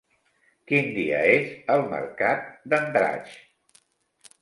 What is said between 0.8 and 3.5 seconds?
dia és el mercat d'Andratx?